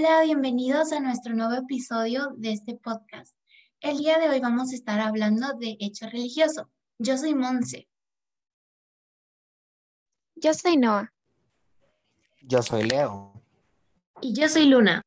[0.00, 3.34] Hola, bienvenidos a nuestro nuevo episodio de este podcast.
[3.80, 6.70] El día de hoy vamos a estar hablando de hecho religioso.
[7.00, 7.88] Yo soy Monse.
[10.36, 11.12] Yo soy Noah.
[12.42, 13.42] Yo soy Leo.
[14.20, 15.02] Y yo soy Luna.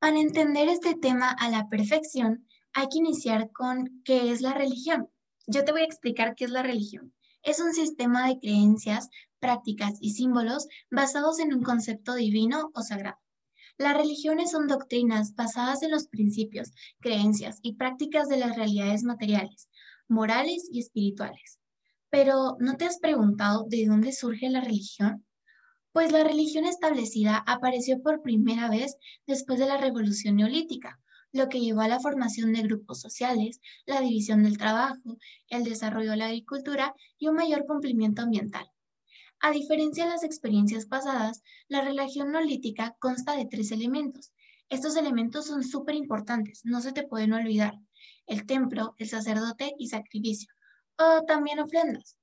[0.00, 5.08] Para entender este tema a la perfección, hay que iniciar con qué es la religión.
[5.46, 7.14] Yo te voy a explicar qué es la religión.
[7.44, 9.08] Es un sistema de creencias
[9.44, 13.18] prácticas y símbolos basados en un concepto divino o sagrado.
[13.76, 19.68] Las religiones son doctrinas basadas en los principios, creencias y prácticas de las realidades materiales,
[20.08, 21.58] morales y espirituales.
[22.08, 25.26] Pero, ¿no te has preguntado de dónde surge la religión?
[25.92, 30.98] Pues la religión establecida apareció por primera vez después de la Revolución Neolítica,
[31.32, 36.12] lo que llevó a la formación de grupos sociales, la división del trabajo, el desarrollo
[36.12, 38.73] de la agricultura y un mayor cumplimiento ambiental.
[39.40, 44.32] A diferencia de las experiencias pasadas, la religión neolítica consta de tres elementos.
[44.68, 47.74] Estos elementos son súper importantes, no se te pueden olvidar.
[48.26, 50.52] El templo, el sacerdote y sacrificio,
[50.98, 52.16] o también ofrendas,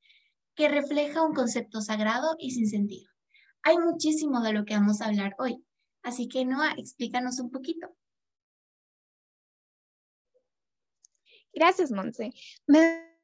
[0.56, 3.10] que refleja un concepto sagrado y sin sentido.
[3.64, 5.64] Hay muchísimo de lo que vamos a hablar hoy,
[6.02, 7.96] así que Noah, explícanos un poquito.
[11.54, 12.32] Gracias, Monse.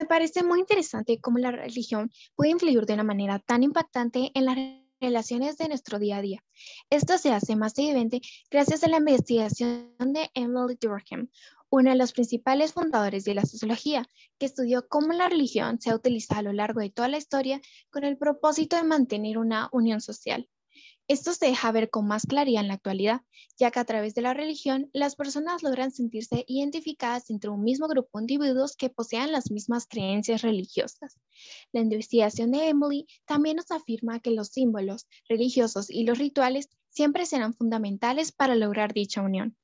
[0.06, 4.58] Parece muy interesante cómo la religión puede influir de una manera tan impactante en las
[5.00, 6.44] relaciones de nuestro día a día.
[6.90, 11.30] Esto se hace más evidente gracias a la investigación de Emily Durkheim,
[11.70, 14.08] uno de los principales fundadores de la sociología,
[14.40, 17.62] que estudió cómo la religión se ha utilizado a lo largo de toda la historia
[17.90, 20.50] con el propósito de mantener una unión social.
[21.10, 23.22] Esto se deja ver con más claridad en la actualidad,
[23.58, 27.88] ya que a través de la religión las personas logran sentirse identificadas entre un mismo
[27.88, 31.18] grupo de individuos que posean las mismas creencias religiosas.
[31.72, 37.26] La investigación de Emily también nos afirma que los símbolos religiosos y los rituales siempre
[37.26, 39.56] serán fundamentales para lograr dicha unión.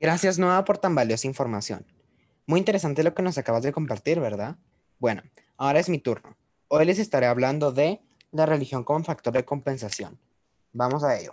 [0.00, 1.84] Gracias, Noah, por tan valiosa información.
[2.46, 4.56] Muy interesante lo que nos acabas de compartir, ¿verdad?
[4.98, 5.22] Bueno,
[5.58, 6.36] ahora es mi turno.
[6.68, 8.00] Hoy les estaré hablando de
[8.32, 10.18] la religión como factor de compensación.
[10.72, 11.32] Vamos a ello.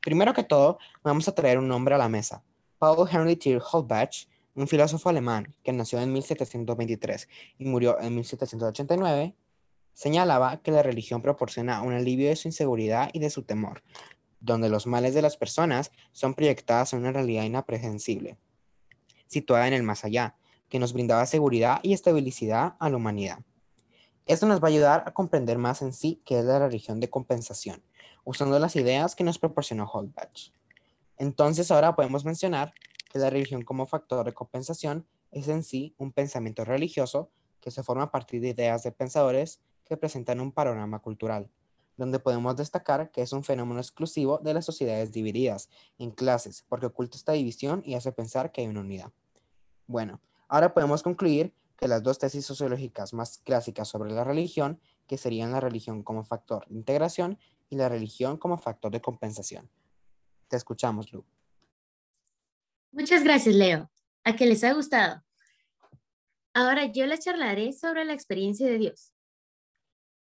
[0.00, 2.42] Primero que todo, vamos a traer un nombre a la mesa.
[2.78, 9.34] Paul Henry Thiel Holbach, un filósofo alemán que nació en 1723 y murió en 1789,
[9.92, 13.82] señalaba que la religión proporciona un alivio de su inseguridad y de su temor,
[14.40, 18.38] donde los males de las personas son proyectadas en una realidad inaprehensible,
[19.26, 20.36] situada en el más allá,
[20.68, 23.38] que nos brindaba seguridad y estabilidad a la humanidad.
[24.28, 27.08] Esto nos va a ayudar a comprender más en sí qué es la religión de
[27.08, 27.82] compensación,
[28.24, 30.52] usando las ideas que nos proporcionó Holbach.
[31.16, 32.74] Entonces ahora podemos mencionar
[33.10, 37.30] que la religión como factor de compensación es en sí un pensamiento religioso
[37.62, 41.48] que se forma a partir de ideas de pensadores que presentan un panorama cultural,
[41.96, 46.84] donde podemos destacar que es un fenómeno exclusivo de las sociedades divididas en clases, porque
[46.84, 49.10] oculta esta división y hace pensar que hay una unidad.
[49.86, 55.16] Bueno, ahora podemos concluir que las dos tesis sociológicas más clásicas sobre la religión, que
[55.16, 57.38] serían la religión como factor de integración
[57.70, 59.70] y la religión como factor de compensación.
[60.48, 61.24] Te escuchamos, Lu.
[62.90, 63.90] Muchas gracias, Leo.
[64.24, 65.22] A que les ha gustado.
[66.52, 69.12] Ahora yo les charlaré sobre la experiencia de Dios.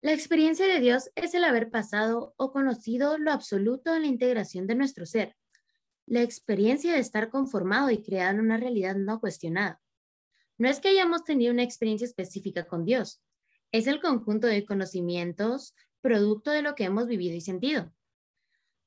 [0.02, 4.68] La experiencia de Dios es el haber pasado o conocido lo absoluto en la integración
[4.68, 5.38] de nuestro ser.
[6.06, 9.80] La experiencia de estar conformado y creado en una realidad no cuestionada.
[10.60, 13.22] No es que hayamos tenido una experiencia específica con Dios,
[13.72, 17.92] es el conjunto de conocimientos producto de lo que hemos vivido y sentido.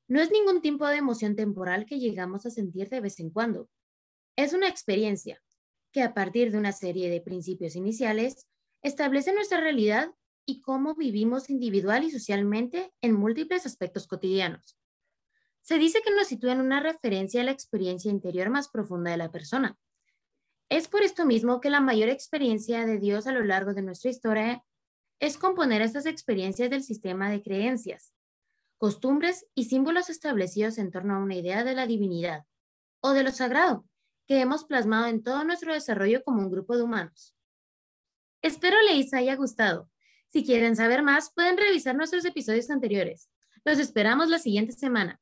[0.07, 3.69] No es ningún tipo de emoción temporal que llegamos a sentir de vez en cuando.
[4.35, 5.41] Es una experiencia
[5.91, 8.47] que a partir de una serie de principios iniciales
[8.81, 10.13] establece nuestra realidad
[10.45, 14.77] y cómo vivimos individual y socialmente en múltiples aspectos cotidianos.
[15.61, 19.17] Se dice que nos sitúa en una referencia a la experiencia interior más profunda de
[19.17, 19.77] la persona,
[20.77, 24.09] es por esto mismo que la mayor experiencia de Dios a lo largo de nuestra
[24.09, 24.63] historia
[25.19, 28.11] es componer estas experiencias del sistema de creencias,
[28.79, 32.45] costumbres y símbolos establecidos en torno a una idea de la divinidad
[33.01, 33.85] o de lo sagrado
[34.27, 37.35] que hemos plasmado en todo nuestro desarrollo como un grupo de humanos.
[38.41, 39.91] Espero les haya gustado.
[40.29, 43.29] Si quieren saber más, pueden revisar nuestros episodios anteriores.
[43.63, 45.21] Los esperamos la siguiente semana.